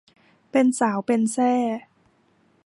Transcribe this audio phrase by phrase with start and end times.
[0.51, 1.53] เป็นสาวเป็นแส้